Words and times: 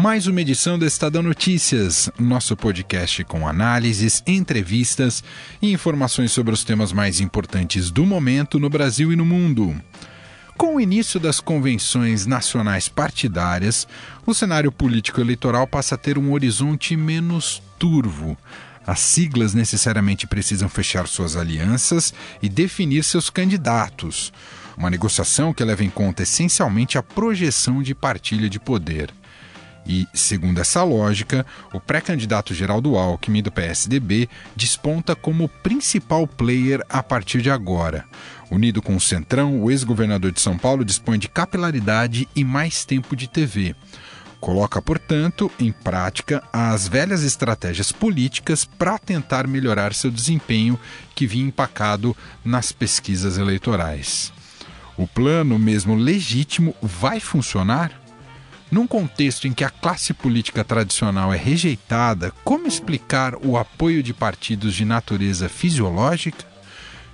mais 0.00 0.26
uma 0.26 0.40
edição 0.40 0.78
do 0.78 0.86
Estadão 0.86 1.22
Notícias, 1.22 2.08
nosso 2.18 2.56
podcast 2.56 3.22
com 3.24 3.46
análises, 3.46 4.22
entrevistas 4.26 5.22
e 5.60 5.70
informações 5.70 6.32
sobre 6.32 6.54
os 6.54 6.64
temas 6.64 6.90
mais 6.90 7.20
importantes 7.20 7.90
do 7.90 8.06
momento 8.06 8.58
no 8.58 8.70
Brasil 8.70 9.12
e 9.12 9.16
no 9.16 9.26
mundo. 9.26 9.78
Com 10.56 10.76
o 10.76 10.80
início 10.80 11.20
das 11.20 11.38
convenções 11.38 12.24
nacionais 12.24 12.88
partidárias, 12.88 13.86
o 14.24 14.32
cenário 14.32 14.72
político 14.72 15.20
eleitoral 15.20 15.66
passa 15.66 15.96
a 15.96 15.98
ter 15.98 16.16
um 16.16 16.32
horizonte 16.32 16.96
menos 16.96 17.62
turvo. 17.78 18.38
As 18.86 19.00
siglas 19.00 19.52
necessariamente 19.52 20.26
precisam 20.26 20.70
fechar 20.70 21.06
suas 21.08 21.36
alianças 21.36 22.14
e 22.40 22.48
definir 22.48 23.04
seus 23.04 23.28
candidatos. 23.28 24.32
Uma 24.78 24.88
negociação 24.88 25.52
que 25.52 25.62
leva 25.62 25.84
em 25.84 25.90
conta 25.90 26.22
essencialmente 26.22 26.96
a 26.96 27.02
projeção 27.02 27.82
de 27.82 27.94
partilha 27.94 28.48
de 28.48 28.58
poder. 28.58 29.19
E, 29.92 30.06
segundo 30.14 30.60
essa 30.60 30.84
lógica, 30.84 31.44
o 31.72 31.80
pré-candidato 31.80 32.54
Geraldo 32.54 32.96
Alckmin, 32.96 33.42
do 33.42 33.50
PSDB, 33.50 34.28
desponta 34.54 35.16
como 35.16 35.48
principal 35.48 36.28
player 36.28 36.80
a 36.88 37.02
partir 37.02 37.42
de 37.42 37.50
agora. 37.50 38.04
Unido 38.52 38.80
com 38.80 38.94
o 38.94 39.00
Centrão, 39.00 39.60
o 39.60 39.68
ex-governador 39.68 40.30
de 40.30 40.40
São 40.40 40.56
Paulo 40.56 40.84
dispõe 40.84 41.18
de 41.18 41.28
capilaridade 41.28 42.28
e 42.36 42.44
mais 42.44 42.84
tempo 42.84 43.16
de 43.16 43.28
TV. 43.28 43.74
Coloca, 44.38 44.80
portanto, 44.80 45.50
em 45.58 45.72
prática 45.72 46.40
as 46.52 46.86
velhas 46.86 47.24
estratégias 47.24 47.90
políticas 47.90 48.64
para 48.64 48.96
tentar 48.96 49.48
melhorar 49.48 49.92
seu 49.92 50.08
desempenho 50.12 50.78
que 51.16 51.26
vinha 51.26 51.48
empacado 51.48 52.16
nas 52.44 52.70
pesquisas 52.70 53.38
eleitorais. 53.38 54.32
O 54.96 55.08
plano, 55.08 55.58
mesmo 55.58 55.96
legítimo, 55.96 56.76
vai 56.80 57.18
funcionar? 57.18 57.99
Num 58.70 58.86
contexto 58.86 59.48
em 59.48 59.52
que 59.52 59.64
a 59.64 59.70
classe 59.70 60.14
política 60.14 60.62
tradicional 60.62 61.34
é 61.34 61.36
rejeitada, 61.36 62.32
como 62.44 62.68
explicar 62.68 63.34
o 63.34 63.58
apoio 63.58 64.02
de 64.02 64.14
partidos 64.14 64.74
de 64.74 64.84
natureza 64.84 65.48
fisiológica? 65.48 66.48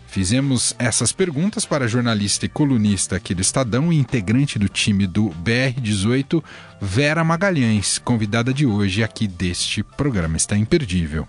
Fizemos 0.07 0.75
essas 0.79 1.13
perguntas 1.13 1.65
para 1.65 1.87
a 1.87 1.89
jornalista 1.89 2.47
e 2.47 2.49
colunista 2.49 3.17
aqui 3.17 3.35
do 3.35 3.41
Estadão 3.41 3.93
e 3.93 3.97
integrante 3.97 4.59
do 4.59 4.69
time 4.69 5.07
do 5.07 5.31
BR18, 5.43 6.43
Vera 6.81 7.25
Magalhães, 7.25 7.99
convidada 7.99 8.53
de 8.53 8.65
hoje 8.65 9.03
aqui 9.03 9.27
deste 9.27 9.83
programa. 9.83 10.37
Está 10.37 10.57
imperdível. 10.57 11.27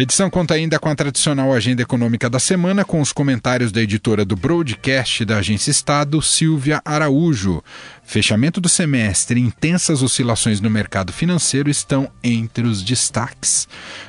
Edição 0.00 0.30
conta 0.30 0.54
ainda 0.54 0.78
com 0.78 0.88
a 0.88 0.94
tradicional 0.94 1.52
agenda 1.52 1.82
econômica 1.82 2.30
da 2.30 2.38
semana, 2.38 2.84
com 2.84 3.00
os 3.00 3.12
comentários 3.12 3.72
da 3.72 3.82
editora 3.82 4.24
do 4.24 4.36
broadcast 4.36 5.24
da 5.24 5.38
Agência 5.38 5.72
Estado, 5.72 6.22
Silvia 6.22 6.80
Araújo. 6.84 7.60
Fechamento 8.04 8.60
do 8.60 8.68
semestre 8.68 9.40
e 9.40 9.42
intensas 9.42 10.00
oscilações 10.00 10.60
no 10.60 10.70
mercado 10.70 11.12
financeiro 11.12 11.68
estão 11.68 12.08
entre 12.22 12.64
os 12.64 12.80
destaques. 12.80 13.66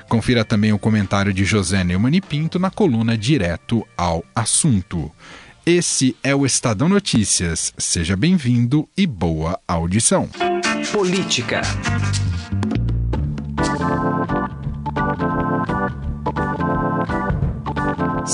Confira 0.08 0.46
também 0.46 0.72
o 0.72 0.78
comentário 0.78 1.34
de 1.34 1.44
José 1.44 1.84
Neumann 1.84 2.22
Pinto 2.22 2.60
na 2.60 2.70
coluna 2.70 3.18
Direto 3.18 3.84
ao 3.98 4.24
Assunto. 4.36 5.12
Esse 5.66 6.16
é 6.24 6.36
o 6.36 6.46
Estadão 6.46 6.88
Notícias. 6.88 7.74
Seja 7.80 8.16
bem-vindo 8.16 8.88
e 8.96 9.08
boa 9.08 9.60
audição. 9.68 10.30
Política. 10.92 11.62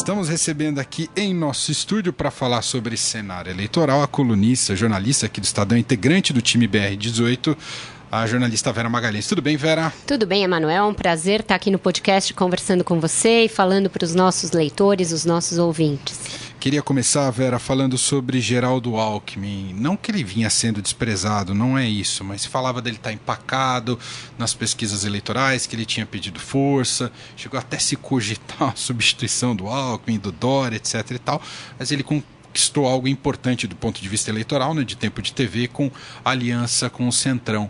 Estamos 0.05 0.29
recebendo 0.29 0.77
aqui 0.77 1.09
em 1.15 1.33
nosso 1.33 1.71
estúdio 1.71 2.13
para 2.13 2.29
falar 2.29 2.61
sobre 2.61 2.95
cenário 2.95 3.51
eleitoral 3.51 4.03
a 4.03 4.07
colunista, 4.07 4.75
jornalista 4.75 5.25
aqui 5.25 5.41
do 5.41 5.45
Estadão, 5.45 5.75
integrante 5.75 6.31
do 6.31 6.43
time 6.43 6.67
BR18, 6.67 7.57
a 8.11 8.27
jornalista 8.27 8.71
Vera 8.71 8.87
Magalhães. 8.87 9.27
Tudo 9.27 9.41
bem, 9.41 9.57
Vera? 9.57 9.91
Tudo 10.05 10.27
bem, 10.27 10.43
Emanuel. 10.43 10.83
É 10.83 10.87
um 10.87 10.93
prazer 10.93 11.39
estar 11.39 11.55
aqui 11.55 11.71
no 11.71 11.79
podcast 11.79 12.31
conversando 12.35 12.83
com 12.83 12.99
você 12.99 13.45
e 13.45 13.49
falando 13.49 13.89
para 13.89 14.05
os 14.05 14.13
nossos 14.13 14.51
leitores, 14.51 15.11
os 15.11 15.25
nossos 15.25 15.57
ouvintes. 15.57 16.44
Queria 16.65 16.81
começar, 16.81 17.29
Vera, 17.29 17.59
falando 17.59 17.95
sobre 17.95 18.41
Geraldo 18.41 18.95
Alckmin. 18.95 19.71
Não 19.75 19.95
que 19.95 20.09
ele 20.09 20.23
vinha 20.23 20.49
sendo 20.49 20.81
desprezado, 20.81 21.53
não 21.53 21.77
é 21.77 21.87
isso, 21.87 22.23
mas 22.23 22.41
se 22.41 22.47
falava 22.47 22.81
dele 22.81 22.95
estar 22.95 23.13
empacado 23.13 23.99
nas 24.35 24.55
pesquisas 24.55 25.05
eleitorais, 25.05 25.67
que 25.67 25.75
ele 25.75 25.85
tinha 25.85 26.07
pedido 26.07 26.39
força, 26.39 27.11
chegou 27.37 27.59
até 27.59 27.77
se 27.77 27.95
cogitar 27.95 28.69
a 28.69 28.75
substituição 28.75 29.55
do 29.55 29.67
Alckmin, 29.67 30.17
do 30.17 30.31
Dória, 30.31 30.77
etc 30.77 31.11
e 31.11 31.19
tal, 31.19 31.39
mas 31.77 31.91
ele 31.91 32.01
conquistou 32.01 32.87
algo 32.87 33.07
importante 33.07 33.67
do 33.67 33.75
ponto 33.75 34.01
de 34.01 34.09
vista 34.09 34.31
eleitoral, 34.31 34.73
né, 34.73 34.83
de 34.83 34.97
tempo 34.97 35.21
de 35.21 35.33
TV, 35.33 35.67
com 35.67 35.91
aliança 36.25 36.89
com 36.89 37.07
o 37.07 37.13
Centrão. 37.13 37.69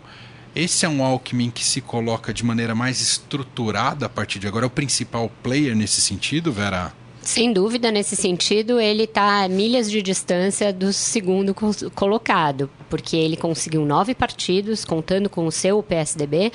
Esse 0.54 0.86
é 0.86 0.88
um 0.88 1.04
Alckmin 1.04 1.50
que 1.50 1.62
se 1.62 1.82
coloca 1.82 2.32
de 2.32 2.42
maneira 2.42 2.74
mais 2.74 3.02
estruturada 3.02 4.06
a 4.06 4.08
partir 4.08 4.38
de 4.38 4.48
agora, 4.48 4.64
é 4.64 4.68
o 4.68 4.70
principal 4.70 5.30
player 5.42 5.76
nesse 5.76 6.00
sentido, 6.00 6.50
Vera? 6.50 6.94
Sem 7.26 7.52
dúvida, 7.52 7.90
nesse 7.90 8.14
sentido, 8.14 8.78
ele 8.78 9.02
está 9.02 9.42
a 9.42 9.48
milhas 9.48 9.90
de 9.90 10.00
distância 10.00 10.72
do 10.72 10.92
segundo 10.92 11.52
colocado, 11.92 12.70
porque 12.88 13.16
ele 13.16 13.36
conseguiu 13.36 13.84
nove 13.84 14.14
partidos, 14.14 14.84
contando 14.84 15.28
com 15.28 15.46
o 15.46 15.52
seu 15.52 15.82
PSDB, 15.82 16.52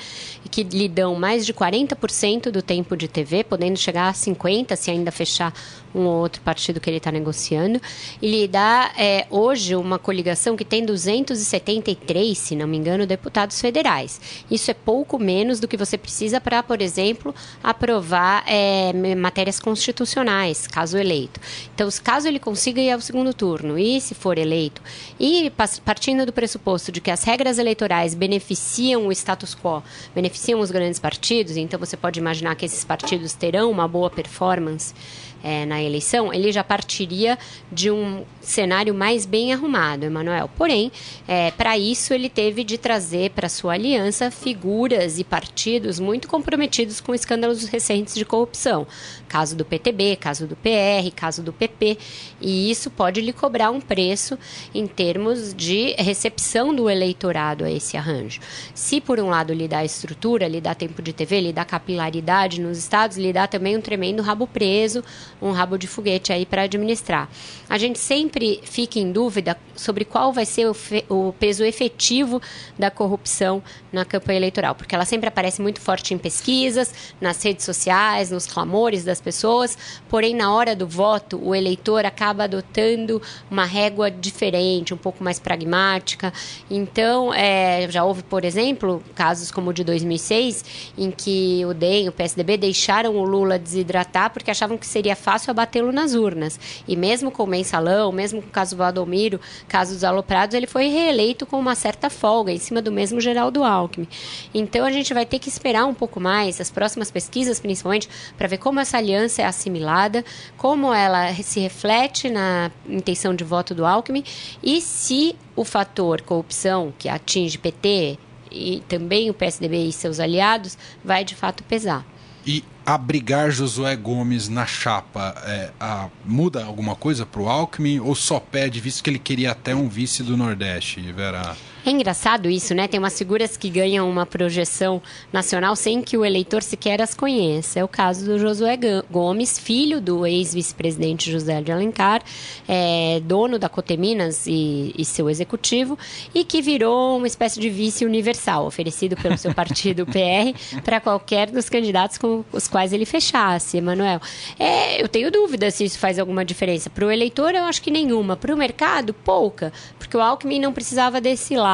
que 0.50 0.62
lhe 0.62 0.88
dão 0.88 1.14
mais 1.14 1.46
de 1.46 1.54
40% 1.54 2.50
do 2.50 2.62
tempo 2.62 2.96
de 2.96 3.08
TV, 3.08 3.44
podendo 3.44 3.78
chegar 3.78 4.08
a 4.08 4.12
50% 4.12 4.76
se 4.76 4.90
ainda 4.90 5.10
fechar 5.10 5.52
um 5.94 6.00
ou 6.06 6.22
outro 6.22 6.40
partido 6.42 6.80
que 6.80 6.88
ele 6.88 6.96
está 6.96 7.12
negociando. 7.12 7.80
E 8.20 8.30
lhe 8.30 8.48
dá 8.48 8.92
é, 8.98 9.26
hoje 9.30 9.76
uma 9.76 9.98
coligação 9.98 10.56
que 10.56 10.64
tem 10.64 10.84
273, 10.84 12.36
se 12.36 12.56
não 12.56 12.66
me 12.66 12.76
engano, 12.76 13.06
deputados 13.06 13.60
federais. 13.60 14.20
Isso 14.50 14.70
é 14.70 14.74
pouco 14.74 15.18
menos 15.18 15.60
do 15.60 15.68
que 15.68 15.76
você 15.76 15.98
precisa 15.98 16.40
para, 16.40 16.62
por 16.62 16.80
exemplo, 16.80 17.34
aprovar 17.62 18.44
é, 18.46 18.92
matérias 19.14 19.60
constitucionais, 19.60 20.66
caso 20.66 20.96
eleito. 20.96 21.40
Então, 21.74 21.88
caso 22.02 22.28
ele 22.28 22.38
consiga 22.38 22.80
ir 22.80 22.90
ao 22.90 23.00
segundo 23.00 23.34
turno 23.34 23.78
e 23.78 24.00
se 24.00 24.14
for 24.14 24.38
eleito, 24.38 24.82
e 25.18 25.52
partindo 25.84 26.21
do 26.26 26.32
pressuposto 26.32 26.90
de 26.92 27.00
que 27.00 27.10
as 27.10 27.24
regras 27.24 27.58
eleitorais 27.58 28.14
beneficiam 28.14 29.06
o 29.06 29.12
status 29.12 29.54
quo, 29.54 29.82
beneficiam 30.14 30.60
os 30.60 30.70
grandes 30.70 30.98
partidos, 30.98 31.56
então 31.56 31.78
você 31.78 31.96
pode 31.96 32.18
imaginar 32.18 32.54
que 32.54 32.64
esses 32.64 32.84
partidos 32.84 33.32
terão 33.32 33.70
uma 33.70 33.88
boa 33.88 34.10
performance 34.10 34.94
é, 35.42 35.66
na 35.66 35.82
eleição, 35.82 36.32
ele 36.32 36.52
já 36.52 36.62
partiria 36.62 37.38
de 37.70 37.90
um 37.90 38.24
cenário 38.40 38.94
mais 38.94 39.26
bem 39.26 39.52
arrumado, 39.52 40.04
Emanuel. 40.04 40.48
Porém, 40.56 40.92
é, 41.26 41.50
para 41.50 41.76
isso, 41.76 42.14
ele 42.14 42.28
teve 42.28 42.62
de 42.62 42.78
trazer 42.78 43.30
para 43.30 43.48
sua 43.48 43.74
aliança 43.74 44.30
figuras 44.30 45.18
e 45.18 45.24
partidos 45.24 45.98
muito 45.98 46.28
comprometidos 46.28 47.00
com 47.00 47.14
escândalos 47.14 47.64
recentes 47.64 48.14
de 48.14 48.24
corrupção. 48.24 48.86
Caso 49.28 49.56
do 49.56 49.64
PTB, 49.64 50.16
caso 50.16 50.46
do 50.46 50.56
PR, 50.56 51.10
caso 51.14 51.42
do 51.42 51.52
PP. 51.52 51.98
E 52.40 52.70
isso 52.70 52.90
pode 52.90 53.20
lhe 53.20 53.32
cobrar 53.32 53.70
um 53.70 53.80
preço 53.80 54.38
em 54.74 54.86
termos 54.86 55.54
de 55.54 55.94
recepção 55.98 56.74
do 56.74 56.88
eleitorado 56.88 57.64
a 57.64 57.70
esse 57.70 57.96
arranjo. 57.96 58.40
Se, 58.74 59.00
por 59.00 59.18
um 59.18 59.28
lado, 59.28 59.52
lhe 59.52 59.66
dá 59.66 59.84
estrutura, 59.84 60.46
lhe 60.46 60.60
dá 60.60 60.74
tempo 60.74 61.02
de 61.02 61.12
TV, 61.12 61.40
lhe 61.40 61.52
dá 61.52 61.64
capilaridade 61.64 62.60
nos 62.60 62.78
estados, 62.78 63.16
lhe 63.16 63.32
dá 63.32 63.46
também 63.46 63.76
um 63.76 63.80
tremendo 63.80 64.22
rabo 64.22 64.46
preso 64.46 65.02
um 65.42 65.50
rabo 65.50 65.76
de 65.76 65.86
foguete 65.88 66.32
aí 66.32 66.46
para 66.46 66.62
administrar. 66.62 67.28
A 67.68 67.76
gente 67.76 67.98
sempre 67.98 68.60
fica 68.62 68.98
em 68.98 69.10
dúvida 69.10 69.58
sobre 69.74 70.04
qual 70.04 70.32
vai 70.32 70.46
ser 70.46 70.68
o, 70.68 70.76
o, 71.08 71.32
peso 71.32 71.64
efetivo 71.64 72.40
da 72.78 72.90
corrupção 72.90 73.62
na 73.92 74.04
campanha 74.04 74.38
eleitoral, 74.38 74.74
porque 74.74 74.94
ela 74.94 75.04
sempre 75.04 75.28
aparece 75.28 75.60
muito 75.60 75.80
forte 75.80 76.14
em 76.14 76.18
pesquisas, 76.18 76.94
nas 77.20 77.42
redes 77.42 77.64
sociais, 77.64 78.30
nos 78.30 78.46
clamores 78.46 79.04
das 79.04 79.20
pessoas, 79.20 79.76
porém 80.08 80.34
na 80.34 80.54
hora 80.54 80.76
do 80.76 80.86
voto 80.86 81.40
o 81.42 81.54
eleitor 81.54 82.06
acaba 82.06 82.44
adotando 82.44 83.20
uma 83.50 83.64
régua 83.64 84.10
diferente, 84.10 84.94
um 84.94 84.98
pouco 84.98 85.24
mais 85.24 85.40
pragmática. 85.40 86.32
Então, 86.70 87.34
é, 87.34 87.86
já 87.90 88.04
houve, 88.04 88.22
por 88.22 88.44
exemplo, 88.44 89.02
casos 89.14 89.50
como 89.50 89.70
o 89.70 89.72
de 89.72 89.82
2006, 89.82 90.92
em 90.96 91.10
que 91.10 91.64
o 91.66 91.74
DEM, 91.74 92.08
o 92.08 92.12
PSDB, 92.12 92.56
deixaram 92.56 93.16
o 93.16 93.24
Lula 93.24 93.58
desidratar 93.58 94.30
porque 94.30 94.50
achavam 94.50 94.78
que 94.78 94.86
seria 94.86 95.16
fácil 95.16 95.31
fácil 95.32 95.50
abatê-lo 95.50 95.92
nas 95.92 96.14
urnas. 96.14 96.60
E 96.86 96.94
mesmo 96.94 97.30
com 97.30 97.44
o 97.44 97.46
mensalão, 97.46 98.12
mesmo 98.12 98.42
com 98.42 98.48
o 98.48 98.50
caso 98.50 98.76
do 98.76 98.78
Valdomiro, 98.78 99.40
caso 99.66 99.94
dos 99.94 100.04
aloprados, 100.04 100.54
ele 100.54 100.66
foi 100.66 100.88
reeleito 100.88 101.46
com 101.46 101.58
uma 101.58 101.74
certa 101.74 102.10
folga, 102.10 102.52
em 102.52 102.58
cima 102.58 102.82
do 102.82 102.92
mesmo 102.92 103.18
Geraldo 103.18 103.64
Alckmin. 103.64 104.06
Então 104.52 104.84
a 104.84 104.92
gente 104.92 105.14
vai 105.14 105.24
ter 105.24 105.38
que 105.38 105.48
esperar 105.48 105.86
um 105.86 105.94
pouco 105.94 106.20
mais, 106.20 106.60
as 106.60 106.70
próximas 106.70 107.10
pesquisas 107.10 107.58
principalmente, 107.58 108.10
para 108.36 108.46
ver 108.46 108.58
como 108.58 108.78
essa 108.78 108.98
aliança 108.98 109.40
é 109.40 109.46
assimilada, 109.46 110.22
como 110.58 110.92
ela 110.92 111.32
se 111.34 111.60
reflete 111.60 112.28
na 112.28 112.70
intenção 112.86 113.34
de 113.34 113.44
voto 113.44 113.74
do 113.74 113.86
Alckmin 113.86 114.24
e 114.62 114.82
se 114.82 115.34
o 115.56 115.64
fator 115.64 116.20
corrupção 116.20 116.92
que 116.98 117.08
atinge 117.08 117.56
PT 117.56 118.18
e 118.50 118.82
também 118.86 119.30
o 119.30 119.34
PSDB 119.34 119.86
e 119.86 119.92
seus 119.92 120.20
aliados 120.20 120.76
vai 121.02 121.24
de 121.24 121.34
fato 121.34 121.62
pesar. 121.64 122.11
E 122.46 122.64
abrigar 122.84 123.50
Josué 123.50 123.94
Gomes 123.94 124.48
na 124.48 124.66
chapa 124.66 125.34
é, 125.46 125.70
a, 125.78 126.08
muda 126.24 126.64
alguma 126.64 126.96
coisa 126.96 127.24
para 127.24 127.40
o 127.40 127.48
Alckmin 127.48 128.00
ou 128.00 128.14
só 128.14 128.40
pede, 128.40 128.80
visto 128.80 129.02
que 129.02 129.10
ele 129.10 129.18
queria 129.18 129.52
até 129.52 129.74
um 129.74 129.88
vice 129.88 130.22
do 130.22 130.36
Nordeste, 130.36 131.00
Vera? 131.12 131.56
É 131.84 131.90
engraçado 131.90 132.48
isso, 132.48 132.76
né? 132.76 132.86
Tem 132.86 133.00
umas 133.00 133.18
figuras 133.18 133.56
que 133.56 133.68
ganham 133.68 134.08
uma 134.08 134.24
projeção 134.24 135.02
nacional 135.32 135.74
sem 135.74 136.00
que 136.00 136.16
o 136.16 136.24
eleitor 136.24 136.62
sequer 136.62 137.02
as 137.02 137.12
conheça. 137.12 137.80
É 137.80 137.84
o 137.84 137.88
caso 137.88 138.24
do 138.24 138.38
Josué 138.38 138.78
Gomes, 139.10 139.58
filho 139.58 140.00
do 140.00 140.24
ex-vice-presidente 140.24 141.28
José 141.28 141.60
de 141.60 141.72
Alencar, 141.72 142.22
é, 142.68 143.20
dono 143.24 143.58
da 143.58 143.68
Coteminas 143.68 144.46
e, 144.46 144.94
e 144.96 145.04
seu 145.04 145.28
executivo, 145.28 145.98
e 146.32 146.44
que 146.44 146.62
virou 146.62 147.16
uma 147.16 147.26
espécie 147.26 147.58
de 147.58 147.68
vice 147.68 148.06
universal, 148.06 148.64
oferecido 148.64 149.16
pelo 149.16 149.36
seu 149.36 149.52
partido 149.52 150.06
PR 150.06 150.80
para 150.84 151.00
qualquer 151.00 151.50
dos 151.50 151.68
candidatos 151.68 152.16
com 152.16 152.44
os 152.52 152.68
quais 152.68 152.92
ele 152.92 153.04
fechasse, 153.04 153.78
Emanuel. 153.78 154.20
É, 154.56 155.02
eu 155.02 155.08
tenho 155.08 155.32
dúvida 155.32 155.68
se 155.72 155.84
isso 155.84 155.98
faz 155.98 156.20
alguma 156.20 156.44
diferença. 156.44 156.88
Para 156.88 157.06
o 157.06 157.10
eleitor, 157.10 157.56
eu 157.56 157.64
acho 157.64 157.82
que 157.82 157.90
nenhuma. 157.90 158.36
Para 158.36 158.54
o 158.54 158.56
mercado, 158.56 159.12
pouca, 159.12 159.72
porque 159.98 160.16
o 160.16 160.20
Alckmin 160.20 160.60
não 160.60 160.72
precisava 160.72 161.20
desse 161.20 161.56
lado 161.56 161.71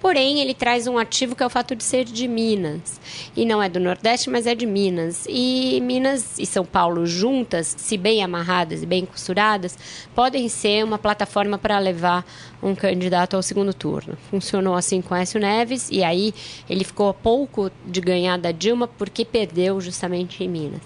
Porém, 0.00 0.40
ele 0.40 0.54
traz 0.54 0.86
um 0.86 0.98
ativo 0.98 1.34
que 1.34 1.42
é 1.42 1.46
o 1.46 1.50
fato 1.50 1.74
de 1.74 1.84
ser 1.84 2.04
de 2.04 2.26
Minas. 2.26 3.00
E 3.36 3.44
não 3.44 3.62
é 3.62 3.68
do 3.68 3.80
Nordeste, 3.80 4.30
mas 4.30 4.46
é 4.46 4.54
de 4.54 4.66
Minas. 4.66 5.26
E 5.28 5.80
Minas 5.82 6.38
e 6.38 6.46
São 6.46 6.64
Paulo 6.64 7.06
juntas, 7.06 7.74
se 7.78 7.96
bem 7.96 8.22
amarradas 8.22 8.82
e 8.82 8.86
bem 8.86 9.04
costuradas, 9.04 9.78
podem 10.14 10.48
ser 10.48 10.84
uma 10.84 10.98
plataforma 10.98 11.58
para 11.58 11.78
levar 11.78 12.24
um 12.62 12.74
candidato 12.74 13.36
ao 13.36 13.42
segundo 13.42 13.74
turno. 13.74 14.16
Funcionou 14.30 14.74
assim 14.74 15.02
com 15.02 15.14
Écio 15.14 15.38
Neves 15.38 15.90
e 15.90 16.02
aí 16.02 16.32
ele 16.68 16.82
ficou 16.82 17.10
a 17.10 17.14
pouco 17.14 17.70
de 17.84 18.00
ganhar 18.00 18.38
da 18.38 18.50
Dilma 18.50 18.88
porque 18.88 19.24
perdeu 19.24 19.80
justamente 19.80 20.42
em 20.42 20.48
Minas. 20.48 20.80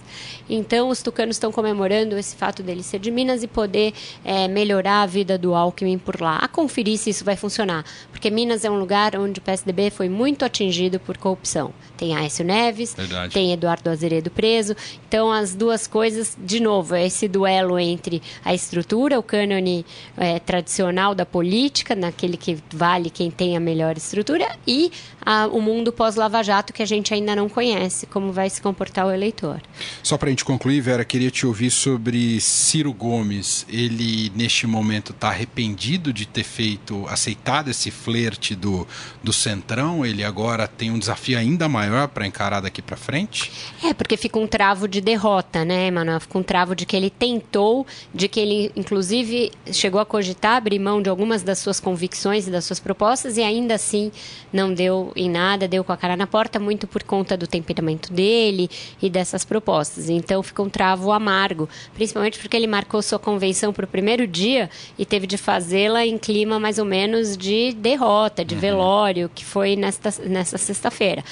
Então, 0.51 0.89
os 0.89 1.03
tucanos 1.03 1.37
estão 1.37 1.53
comemorando 1.53 2.17
esse 2.19 2.35
fato 2.35 2.63
dele 2.63 2.83
ser 2.83 2.99
de 2.99 3.11
Minas 3.11 3.43
e 3.43 3.47
poder 3.47 3.93
é, 4.25 4.49
melhorar 4.49 5.03
a 5.03 5.07
vida 5.07 5.39
do 5.39 5.55
Alckmin 5.55 5.99
por 5.99 6.21
lá. 6.21 6.39
A 6.39 6.49
conferir 6.49 6.99
se 6.99 7.11
isso 7.11 7.25
vai 7.25 7.37
funcionar, 7.37 7.85
porque 8.19 8.33
Minas 8.33 8.65
é 8.65 8.71
um 8.71 8.81
lugar 8.81 9.15
onde 9.15 9.39
o 9.39 9.43
PSDB 9.43 9.91
foi 9.91 10.09
muito 10.09 10.45
atingido 10.45 10.99
por 10.99 11.17
corrupção. 11.17 11.73
Tem 11.99 12.15
Aécio 12.15 12.45
Neves, 12.45 12.95
Verdade. 12.95 13.35
tem 13.35 13.53
Eduardo 13.53 13.91
Azeredo 13.91 14.31
preso. 14.31 14.77
Então, 15.09 15.33
as 15.33 15.53
duas 15.53 15.89
coisas, 15.89 16.39
de 16.39 16.61
novo, 16.61 16.95
é 16.95 17.05
esse 17.05 17.27
duelo 17.27 17.77
entre 17.77 18.23
a 18.45 18.55
estrutura, 18.55 19.19
o 19.19 19.23
cânone 19.23 19.85
é, 20.17 20.39
tradicional 20.39 21.13
da 21.13 21.27
política, 21.27 21.97
naquele 21.97 22.37
que 22.37 22.57
vale 22.73 23.11
quem 23.11 23.33
tem 23.33 23.57
a 23.57 23.61
melhor 23.61 23.97
estrutura, 23.97 24.49
e 24.65 24.93
a, 25.27 25.49
o 25.49 25.61
mundo 25.61 25.93
pós-Lava 25.93 26.41
Jato, 26.43 26.73
que 26.73 26.85
a 26.85 26.87
gente 26.87 27.13
ainda 27.13 27.35
não 27.35 27.49
conhece, 27.49 28.07
como 28.07 28.31
vai 28.31 28.49
se 28.49 28.63
comportar 28.63 29.07
o 29.07 29.11
eleitor. 29.11 29.61
Só 30.01 30.17
para 30.17 30.29
a 30.29 30.31
gente 30.31 30.45
concluir, 30.45 30.81
Vera, 30.81 31.05
queria 31.05 31.33
te 31.33 31.47
ouvir 31.47 31.71
sobre 31.71 32.41
Ciro 32.41 32.93
Gomes. 32.93 33.67
Ele, 33.69 34.31
neste 34.37 34.69
momento, 34.69 35.11
está 35.11 35.31
arrependido 35.31 36.13
de 36.13 36.27
ter 36.27 36.45
feito, 36.45 37.05
aceitado 37.09 37.71
esse 37.71 37.91
flerte 37.91 38.55
do, 38.55 38.87
do 39.21 39.33
Centrão? 39.33 40.07
Ele 40.07 40.23
agora 40.23 40.69
tem 40.69 40.93
um 40.93 40.99
desafio 40.99 41.37
ainda 41.37 41.69
maior 41.69 41.88
para 42.09 42.27
encarar 42.27 42.61
daqui 42.61 42.83
para 42.83 42.97
frente? 42.97 43.51
É, 43.85 43.95
porque 43.95 44.17
fica 44.17 44.39
um 44.39 44.47
travo 44.47 44.87
de 44.87 45.01
derrota, 45.01 45.65
né, 45.65 45.91
Manuel? 45.91 46.21
Fica 46.21 46.39
um 46.39 46.43
travo 46.43 46.75
de 46.75 46.85
que 46.85 46.97
ele 46.97 47.11
tentou, 47.11 47.87
de 48.13 48.29
que 48.29 48.41
ele, 48.41 48.73
inclusive, 48.77 49.53
chegou 49.73 50.01
a 50.01 50.07
cogitar 50.07 50.57
abrir 50.57 50.79
mão 50.79 51.01
de 51.01 51.09
algumas 51.09 51.43
das 51.43 51.59
suas 51.59 51.81
convicções 51.81 52.47
e 52.47 52.51
das 52.51 52.65
suas 52.65 52.81
propostas 52.81 53.37
e 53.37 53.43
ainda 53.43 53.75
assim 53.75 54.13
não 54.53 54.73
deu 54.73 55.13
em 55.17 55.31
nada, 55.31 55.69
deu 55.69 55.85
com 55.85 55.93
a 55.93 55.97
cara 55.97 56.17
na 56.17 56.27
porta, 56.27 56.59
muito 56.59 56.87
por 56.87 57.03
conta 57.03 57.37
do 57.37 57.47
temperamento 57.47 58.13
dele 58.13 58.69
e 59.01 59.09
dessas 59.09 59.45
propostas. 59.45 60.09
Então 60.09 60.43
ficou 60.43 60.67
um 60.67 60.71
travo 60.71 61.13
amargo, 61.13 61.69
principalmente 61.95 62.39
porque 62.39 62.57
ele 62.57 62.67
marcou 62.67 63.01
sua 63.03 63.19
convenção 63.19 63.73
para 63.73 63.85
o 63.85 63.89
primeiro 63.89 64.27
dia 64.27 64.71
e 64.99 65.05
teve 65.05 65.27
de 65.27 65.37
fazê-la 65.37 66.07
em 66.07 66.19
clima 66.19 66.59
mais 66.59 66.79
ou 66.79 66.85
menos 66.85 67.37
de 67.37 67.73
derrota, 67.73 68.45
de 68.45 68.55
uhum. 68.55 68.61
velório, 68.61 69.31
que 69.35 69.45
foi 69.45 69.77
nesta, 69.77 70.13
nessa 70.25 70.59
sexta-feira. 70.59 71.25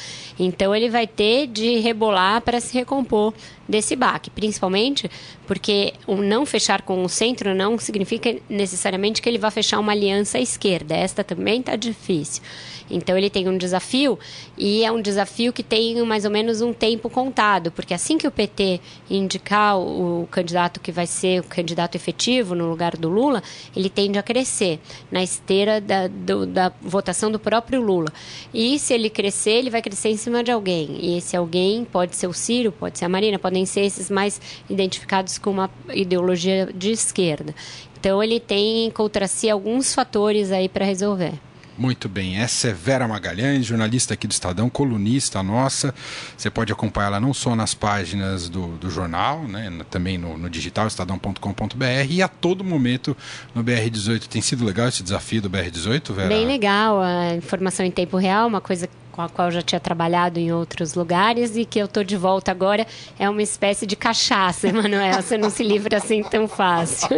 Então 0.47 0.75
ele 0.75 0.89
vai 0.89 1.07
ter 1.07 1.47
de 1.47 1.79
rebolar 1.79 2.41
para 2.41 2.61
se 2.61 2.73
recompor 2.73 3.35
desse 3.69 3.97
baque, 3.97 4.31
principalmente 4.31 5.11
porque 5.47 5.93
o 6.07 6.17
não 6.17 6.47
fechar 6.47 6.83
com 6.83 7.05
o 7.05 7.09
centro 7.09 7.55
não 7.55 7.79
significa 7.79 8.37
necessariamente 8.49 9.21
que 9.21 9.29
ele 9.29 9.39
vai 9.39 9.51
fechar 9.51 9.79
uma 9.79 9.93
aliança 9.93 10.39
à 10.39 10.41
esquerda. 10.41 10.95
Esta 10.95 11.25
também 11.25 11.61
está 11.61 11.77
difícil. 11.77 12.43
Então 12.91 13.17
ele 13.17 13.29
tem 13.29 13.49
um 13.49 13.57
desafio 13.57 14.19
e 14.57 14.85
é 14.85 14.93
um 14.93 15.01
desafio 15.01 15.53
que 15.53 15.63
tem 15.63 16.01
mais 16.03 16.25
ou 16.25 16.31
menos 16.31 16.61
um 16.61 16.73
tempo 16.73 17.11
contado, 17.11 17.71
porque 17.71 17.95
assim 17.95 18.17
que 18.17 18.27
o 18.27 18.31
PT 18.31 18.81
indicar 19.11 19.79
o, 19.79 20.29
candidato 20.31 20.81
que 20.81 20.93
vai 20.93 21.07
ser 21.07 21.41
o 21.41 21.45
candidato 21.45 21.97
efetivo 21.97 22.55
no 22.55 22.69
lugar 22.69 22.97
do 22.97 23.09
Lula, 23.09 23.43
ele 23.75 23.89
tende 23.89 24.19
a 24.19 24.23
crescer 24.23 24.81
na 25.11 25.23
esteira 25.23 25.81
da, 25.81 26.07
do, 26.09 26.47
da 26.47 26.73
votação 26.81 27.31
do 27.31 27.39
próprio 27.39 27.81
Lula. 27.81 28.13
E 28.53 28.79
se 28.79 28.95
ele 28.95 29.11
crescer, 29.11 29.53
ele 29.53 29.71
vai 29.71 29.83
crescer 29.83 30.09
em 30.11 30.17
cima 30.17 30.43
de 30.43 30.51
alguém. 30.51 30.99
E 31.01 31.19
esse 31.19 31.37
alguém 31.37 31.85
pode 31.85 32.17
ser 32.17 32.27
o 32.27 32.33
Ciro, 32.33 32.73
pode 32.73 32.99
ser 32.99 33.05
a 33.05 33.09
Marina, 33.09 33.39
podem 33.39 33.67
ser 33.67 33.81
esses 33.81 34.11
mais 34.11 34.41
identificados 34.69 35.39
com 35.39 35.51
uma 35.51 35.71
ideologia 35.93 36.69
de 36.75 36.91
esquerda. 36.91 37.55
Então 37.99 38.23
ele 38.23 38.39
tem 38.39 38.91
contra 38.91 39.27
si 39.27 39.51
alguns 39.51 39.95
fatores 39.95 40.53
aí 40.53 40.69
para 40.69 40.85
resolver. 40.85 41.33
Muito 41.79 42.09
bem, 42.09 42.39
essa 42.39 42.69
é 42.69 42.73
Vera 42.73 43.07
Magalhães, 43.07 43.67
jornalista 43.67 44.15
aqui 44.15 44.27
do 44.27 44.33
Estadão, 44.33 44.71
colunista 44.71 45.43
nossa. 45.43 45.95
Você 46.37 46.49
pode 46.49 46.73
acompanhar 46.73 47.09
ela 47.09 47.21
não 47.21 47.35
só 47.35 47.55
nas 47.55 47.75
páginas 47.75 48.49
do, 48.49 48.69
do 48.79 48.91
jornal, 48.91 49.43
né, 49.45 49.71
também 49.91 50.17
no, 50.17 50.39
no 50.39 50.49
digital, 50.49 50.87
estadão.com.br 50.87 51.85
e 52.09 52.23
a 52.23 52.29
todo 52.29 52.65
momento 52.65 53.17
no 53.55 53.63
BR18. 53.63 54.27
Tem 54.27 54.41
sido 54.41 54.65
legal 54.65 54.89
esse 54.89 55.03
desafio 55.03 55.43
do 55.43 55.51
BR18, 55.51 56.13
Vera? 56.13 56.29
Bem 56.29 56.47
legal, 56.47 57.01
a 57.03 57.35
informação 57.35 57.85
em 57.85 57.91
tempo 57.91 58.17
real, 58.17 58.47
uma 58.47 58.61
coisa 58.61 58.89
com 59.17 59.23
a 59.23 59.29
qual 59.31 59.49
eu 59.49 59.53
já 59.53 59.63
tinha 59.63 59.81
trabalhado 59.81 60.39
em 60.39 60.53
outros 60.53 60.95
lugares 60.95 61.57
e 61.57 61.65
que 61.65 61.79
eu 61.79 61.89
tô 61.89 62.05
de 62.05 62.17
volta 62.17 62.51
agora 62.51 62.87
é 63.19 63.29
uma 63.29 63.43
espécie 63.43 63.87
de 63.87 63.97
cachaça, 63.97 64.69
Emanuel. 64.69 65.23
Você 65.23 65.39
não 65.39 65.49
se 65.49 65.65
livra 65.65 65.97
assim 65.97 66.23
tão 66.23 66.47
fácil. 66.47 67.09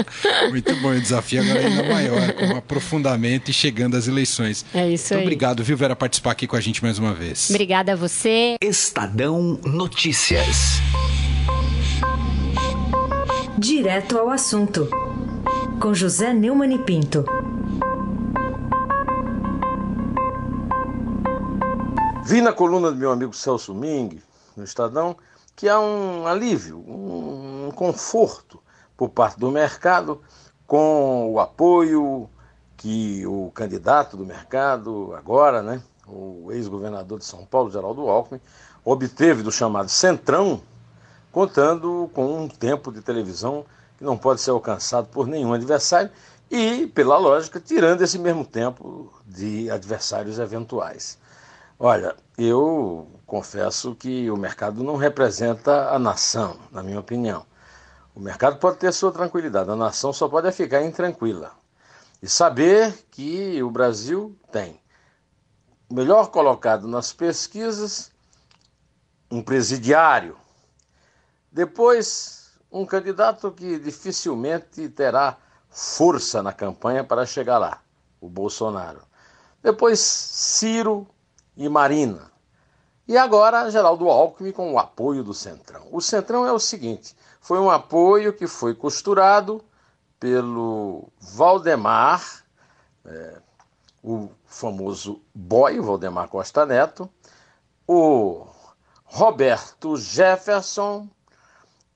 Muito 0.50 0.76
bom, 0.76 0.90
o 0.90 1.00
desafio 1.00 1.42
agora 1.42 1.62
é 1.62 1.66
ainda 1.66 1.82
maior, 1.82 2.32
com 2.34 2.56
aprofundamento 2.58 3.50
e 3.50 3.54
chegando 3.54 3.96
às 3.96 4.06
eleições. 4.06 4.66
É 4.74 4.88
isso 4.90 5.14
Muito 5.14 5.20
aí. 5.20 5.26
obrigado, 5.26 5.64
viu, 5.64 5.76
Vera, 5.76 5.96
participar 5.96 6.32
aqui 6.32 6.46
com 6.46 6.56
a 6.56 6.60
gente 6.60 6.82
mais 6.82 6.98
uma 6.98 7.14
vez. 7.14 7.48
Obrigada 7.48 7.94
a 7.94 7.96
você. 7.96 8.56
Estadão 8.60 9.58
Notícias. 9.64 10.80
Direto 13.58 14.18
ao 14.18 14.28
assunto. 14.28 14.88
Com 15.80 15.94
José 15.94 16.34
Neumann 16.34 16.74
e 16.74 16.78
Pinto. 16.78 17.24
Vi 22.28 22.40
na 22.40 22.52
coluna 22.52 22.90
do 22.90 22.96
meu 22.96 23.12
amigo 23.12 23.32
Celso 23.32 23.72
Ming, 23.72 24.20
no 24.56 24.64
Estadão, 24.64 25.16
que 25.54 25.68
há 25.68 25.78
um 25.78 26.26
alívio, 26.26 26.78
um 26.78 27.70
conforto 27.72 28.60
por 28.96 29.10
parte 29.10 29.38
do 29.38 29.48
mercado 29.48 30.20
com 30.66 31.30
o 31.30 31.38
apoio 31.38 32.28
que 32.76 33.24
o 33.28 33.52
candidato 33.54 34.16
do 34.16 34.26
mercado, 34.26 35.14
agora, 35.16 35.62
né, 35.62 35.80
o 36.04 36.50
ex-governador 36.50 37.20
de 37.20 37.24
São 37.24 37.44
Paulo, 37.44 37.70
Geraldo 37.70 38.08
Alckmin, 38.08 38.40
obteve 38.84 39.44
do 39.44 39.52
chamado 39.52 39.88
Centrão, 39.88 40.60
contando 41.30 42.10
com 42.12 42.42
um 42.42 42.48
tempo 42.48 42.90
de 42.90 43.02
televisão 43.02 43.64
que 43.96 44.02
não 44.02 44.18
pode 44.18 44.40
ser 44.40 44.50
alcançado 44.50 45.06
por 45.06 45.28
nenhum 45.28 45.52
adversário 45.52 46.10
e, 46.50 46.88
pela 46.88 47.18
lógica, 47.18 47.60
tirando 47.60 48.02
esse 48.02 48.18
mesmo 48.18 48.44
tempo 48.44 49.12
de 49.24 49.70
adversários 49.70 50.40
eventuais. 50.40 51.24
Olha, 51.78 52.16
eu 52.38 53.20
confesso 53.26 53.94
que 53.94 54.30
o 54.30 54.36
mercado 54.36 54.82
não 54.82 54.96
representa 54.96 55.90
a 55.90 55.98
nação, 55.98 56.58
na 56.72 56.82
minha 56.82 56.98
opinião. 56.98 57.44
O 58.14 58.20
mercado 58.20 58.58
pode 58.58 58.78
ter 58.78 58.90
sua 58.92 59.12
tranquilidade, 59.12 59.70
a 59.70 59.76
nação 59.76 60.10
só 60.10 60.26
pode 60.26 60.50
ficar 60.52 60.82
intranquila. 60.82 61.52
E 62.22 62.28
saber 62.30 62.94
que 63.10 63.62
o 63.62 63.70
Brasil 63.70 64.34
tem 64.50 64.80
melhor 65.90 66.30
colocado 66.30 66.88
nas 66.88 67.12
pesquisas 67.12 68.10
um 69.30 69.42
presidiário, 69.42 70.34
depois 71.52 72.58
um 72.72 72.86
candidato 72.86 73.52
que 73.52 73.78
dificilmente 73.78 74.88
terá 74.88 75.36
força 75.68 76.42
na 76.42 76.54
campanha 76.54 77.04
para 77.04 77.26
chegar 77.26 77.58
lá, 77.58 77.82
o 78.18 78.30
Bolsonaro. 78.30 79.02
Depois 79.62 80.00
Ciro 80.00 81.06
e 81.56 81.68
Marina. 81.68 82.30
E 83.08 83.16
agora 83.16 83.70
Geraldo 83.70 84.08
Alckmin 84.08 84.52
com 84.52 84.72
o 84.72 84.78
apoio 84.78 85.22
do 85.22 85.32
Centrão. 85.32 85.86
O 85.92 86.00
Centrão 86.00 86.46
é 86.46 86.52
o 86.52 86.58
seguinte: 86.58 87.16
foi 87.40 87.58
um 87.58 87.70
apoio 87.70 88.32
que 88.32 88.46
foi 88.46 88.74
costurado 88.74 89.64
pelo 90.18 91.08
Valdemar, 91.20 92.44
é, 93.04 93.38
o 94.02 94.28
famoso 94.44 95.22
boy, 95.34 95.80
Valdemar 95.80 96.28
Costa 96.28 96.66
Neto, 96.66 97.08
o 97.86 98.46
Roberto 99.04 99.96
Jefferson 99.96 101.08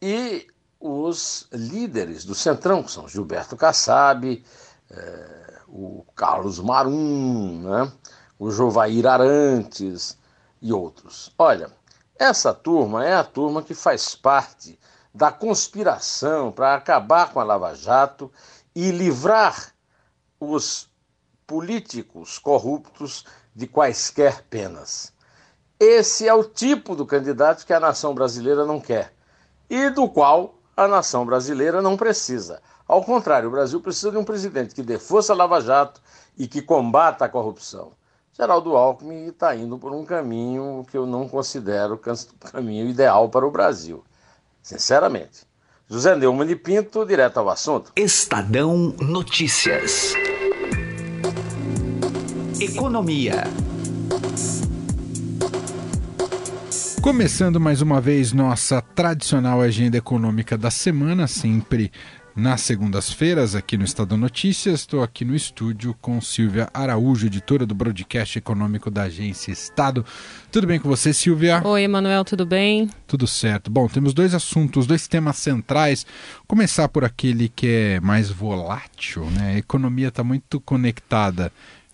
e 0.01 0.47
os 0.79 1.49
líderes 1.53 2.25
do 2.25 2.35
Centrão, 2.35 2.83
que 2.83 2.91
são 2.91 3.09
Gilberto 3.09 3.57
Kassab, 3.57 4.45
é, 4.91 5.59
o 5.69 6.05
Carlos 6.15 6.59
Marum, 6.59 7.63
né, 7.63 7.93
o 8.41 8.51
Jovair 8.51 9.07
Arantes 9.07 10.17
e 10.63 10.73
outros. 10.73 11.31
Olha, 11.39 11.71
essa 12.19 12.55
turma 12.55 13.05
é 13.05 13.13
a 13.13 13.23
turma 13.23 13.63
que 13.63 13.75
faz 13.75 14.15
parte 14.15 14.81
da 15.13 15.31
conspiração 15.31 16.51
para 16.51 16.75
acabar 16.75 17.35
com 17.35 17.39
a 17.39 17.45
Lava 17.45 17.75
Jato 17.75 18.33
e 18.75 18.91
livrar 18.91 19.75
os 20.41 20.89
políticos 21.47 22.39
corruptos 22.39 23.27
de 23.55 23.67
quaisquer 23.67 24.43
penas. 24.49 25.13
Esse 25.79 26.27
é 26.27 26.33
o 26.33 26.43
tipo 26.43 26.97
do 26.97 27.05
candidato 27.05 27.67
que 27.67 27.75
a 27.75 27.81
nação 27.81 28.15
brasileira 28.15 28.65
não 28.65 28.81
quer 28.81 29.13
e 29.69 29.91
do 29.91 30.09
qual 30.09 30.55
a 30.75 30.89
nação 30.89 31.27
brasileira 31.27 31.83
não 31.83 31.95
precisa. 31.95 32.63
Ao 32.89 33.05
contrário, 33.05 33.49
o 33.49 33.53
Brasil 33.53 33.83
precisa 33.83 34.11
de 34.11 34.17
um 34.17 34.25
presidente 34.25 34.75
que 34.75 34.83
dê 34.83 34.99
força 34.99 35.35
à 35.35 35.37
Lava 35.37 35.61
Jato 35.61 36.01
e 36.39 36.49
que 36.49 36.63
combata 36.63 37.27
a 37.27 37.29
corrupção. 37.29 38.00
Geraldo 38.41 38.75
Alckmin 38.75 39.27
está 39.27 39.55
indo 39.55 39.77
por 39.77 39.93
um 39.93 40.03
caminho 40.03 40.83
que 40.91 40.97
eu 40.97 41.05
não 41.05 41.29
considero 41.29 42.01
o 42.01 42.51
caminho 42.51 42.89
ideal 42.89 43.29
para 43.29 43.47
o 43.47 43.51
Brasil. 43.51 44.03
Sinceramente. 44.63 45.43
José 45.87 46.17
Neumann 46.17 46.47
de 46.47 46.57
Pinto, 46.57 47.05
direto 47.05 47.37
ao 47.37 47.51
assunto. 47.51 47.93
Estadão 47.95 48.95
Notícias. 48.99 50.15
Economia. 52.59 53.45
Começando 57.03 57.61
mais 57.61 57.83
uma 57.83 58.01
vez 58.01 58.33
nossa 58.33 58.81
tradicional 58.81 59.61
agenda 59.61 59.99
econômica 59.99 60.57
da 60.57 60.71
semana, 60.71 61.27
sempre 61.27 61.93
nas 62.41 62.63
segundas-feiras 62.63 63.55
aqui 63.55 63.77
no 63.77 63.85
Estado 63.85 64.17
Notícias. 64.17 64.81
Estou 64.81 65.03
aqui 65.03 65.27
no 65.27 65.37
estúdio 65.37 65.95
com 66.01 66.19
Silvia 66.23 66.71
Araújo, 66.73 67.27
editora 67.27 67.67
do 67.67 67.75
broadcast 67.75 68.39
econômico 68.39 68.91
da 68.91 69.03
agência 69.03 69.53
Estado. 69.53 70.05
Tudo 70.51 70.67
bem 70.67 70.81
com 70.81 70.89
você, 70.89 71.13
Silvia? 71.13 71.61
Oi, 71.63 71.83
Emanuel, 71.83 72.25
tudo 72.25 72.47
bem? 72.47 72.89
Tudo 73.07 73.27
certo. 73.27 73.71
Bom, 73.71 73.87
temos 73.89 74.15
dois 74.15 74.33
assuntos, 74.33 74.87
dois 74.87 75.07
temas 75.07 75.37
centrais. 75.37 76.07
Começar 76.47 76.89
por 76.89 77.05
aquele 77.05 77.51
que 77.51 77.69
é 77.69 78.01
mais 78.01 78.31
volátil, 78.31 79.27
né? 79.31 79.57
A 79.57 79.59
economia 79.59 80.09
está 80.09 80.25
muito 80.25 80.59
conectada 80.61 81.53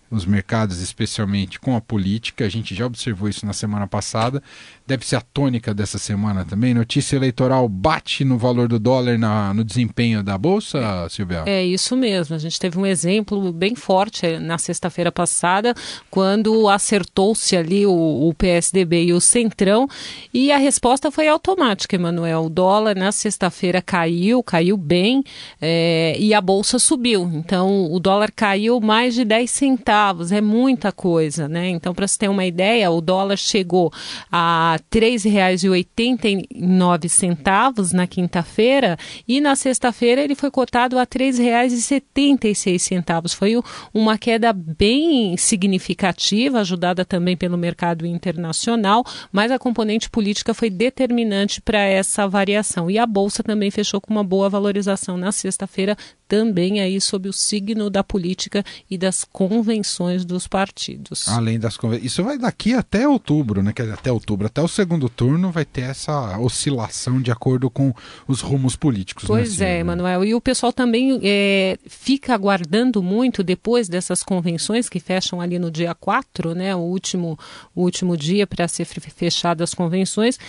os 0.09 0.25
mercados, 0.25 0.79
especialmente 0.79 1.59
com 1.59 1.75
a 1.75 1.81
política. 1.81 2.45
A 2.45 2.49
gente 2.49 2.73
já 2.73 2.85
observou 2.85 3.27
isso 3.27 3.45
na 3.45 3.53
semana 3.53 3.85
passada. 3.87 4.41
Deve 4.85 5.05
ser 5.05 5.17
a 5.17 5.21
tônica 5.21 5.73
dessa 5.73 5.97
semana 5.97 6.45
também. 6.45 6.73
Notícia 6.73 7.17
eleitoral 7.17 7.67
bate 7.67 8.23
no 8.23 8.37
valor 8.37 8.67
do 8.67 8.79
dólar 8.79 9.17
na, 9.17 9.53
no 9.53 9.63
desempenho 9.63 10.23
da 10.23 10.37
Bolsa, 10.37 11.07
Silvia? 11.09 11.43
É 11.45 11.63
isso 11.63 11.95
mesmo. 11.97 12.35
A 12.35 12.39
gente 12.39 12.59
teve 12.59 12.79
um 12.79 12.85
exemplo 12.85 13.51
bem 13.51 13.75
forte 13.75 14.39
na 14.39 14.57
sexta-feira 14.57 15.11
passada, 15.11 15.73
quando 16.09 16.69
acertou-se 16.69 17.55
ali 17.57 17.85
o, 17.85 17.91
o, 18.29 18.33
PSDB 18.33 19.05
e 19.05 19.13
o 19.13 19.19
Centrão, 19.19 19.89
e 20.33 20.51
a 20.51 20.57
resposta 20.57 21.11
foi 21.11 21.27
automática, 21.27 21.95
Emanuel. 21.95 22.45
O 22.45 22.49
dólar 22.49 22.95
na 22.95 23.11
sexta-feira 23.11 23.81
caiu, 23.81 24.41
caiu 24.41 24.77
bem, 24.77 25.23
é, 25.61 26.15
e 26.17 26.33
a 26.33 26.39
Bolsa 26.39 26.79
subiu. 26.79 27.29
Então, 27.33 27.91
o 27.91 27.99
dólar 27.99 28.31
caiu 28.31 28.79
mais 28.79 29.13
de 29.13 29.25
10 29.25 29.49
centavos 29.51 29.96
centavos, 29.97 30.31
é 30.31 30.39
muita 30.41 30.91
coisa, 30.91 31.47
né? 31.47 31.69
Então, 31.69 31.91
para 31.93 32.07
você 32.07 32.17
ter 32.19 32.29
uma 32.29 32.45
ideia, 32.45 32.91
o 32.91 33.01
dólar 33.01 33.37
chegou 33.37 33.91
a 34.31 34.77
R$ 34.93 34.99
3,89 34.99 37.93
na 37.93 38.05
quinta-feira 38.05 38.95
e 39.27 39.41
na 39.41 39.55
sexta-feira 39.55 40.21
ele 40.21 40.35
foi 40.35 40.51
cotado 40.51 40.97
a 40.97 41.01
R$ 41.01 41.07
3,76. 41.07 43.33
Foi 43.33 43.59
uma 43.93 44.17
queda 44.17 44.53
bem 44.53 45.35
significativa, 45.37 46.59
ajudada 46.59 47.03
também 47.03 47.35
pelo 47.35 47.57
mercado 47.57 48.05
internacional, 48.05 49.03
mas 49.31 49.51
a 49.51 49.59
componente 49.59 50.09
política 50.09 50.53
foi 50.53 50.69
determinante 50.69 51.61
para 51.61 51.79
essa 51.79 52.27
variação. 52.27 52.91
E 52.91 52.99
a 52.99 53.05
bolsa 53.05 53.41
também 53.41 53.71
fechou 53.71 53.99
com 53.99 54.13
uma 54.13 54.23
boa 54.23 54.49
valorização 54.49 55.17
na 55.17 55.31
sexta-feira, 55.31 55.97
também 56.27 56.81
aí 56.81 56.99
sob 56.99 57.29
o 57.29 57.33
signo 57.33 57.89
da 57.89 58.03
política 58.03 58.61
e 58.89 58.97
das 58.97 59.23
convenções 59.23 59.86
dos 60.25 60.47
partidos. 60.47 61.27
Além 61.27 61.59
das 61.59 61.77
convenções. 61.77 62.05
Isso 62.05 62.23
vai 62.23 62.37
daqui 62.37 62.73
até 62.73 63.07
outubro, 63.07 63.61
né? 63.61 63.73
Quer 63.73 63.83
dizer, 63.83 63.93
até 63.95 64.11
outubro, 64.11 64.47
até 64.47 64.61
o 64.61 64.67
segundo 64.67 65.09
turno 65.09 65.51
vai 65.51 65.65
ter 65.65 65.81
essa 65.81 66.37
oscilação 66.39 67.21
de 67.21 67.31
acordo 67.31 67.69
com 67.69 67.93
os 68.27 68.41
rumos 68.41 68.75
políticos. 68.75 69.23
Né, 69.23 69.27
pois 69.27 69.61
é, 69.61 69.79
Emanuel. 69.79 70.23
E 70.23 70.33
o 70.33 70.41
pessoal 70.41 70.73
também 70.73 71.19
é, 71.23 71.77
fica 71.87 72.33
aguardando 72.33 73.01
muito 73.01 73.43
depois 73.43 73.87
dessas 73.87 74.23
convenções 74.23 74.89
que 74.89 74.99
fecham 74.99 75.39
ali 75.41 75.59
no 75.59 75.71
dia 75.71 75.93
4, 75.95 76.53
né? 76.53 76.75
O 76.75 76.79
último, 76.79 77.37
o 77.75 77.83
último 77.83 78.17
dia 78.17 78.45
para 78.47 78.67
ser 78.67 78.85
fechadas 78.85 79.69
as 79.69 79.73
convenções 79.73 80.39